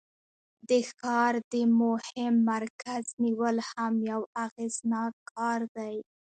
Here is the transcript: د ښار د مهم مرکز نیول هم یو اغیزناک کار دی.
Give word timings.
د 0.69 0.71
ښار 0.97 1.33
د 1.51 1.53
مهم 1.81 2.33
مرکز 2.51 3.03
نیول 3.23 3.57
هم 3.69 3.93
یو 4.11 4.21
اغیزناک 4.45 5.13
کار 5.35 5.59
دی. 5.77 5.95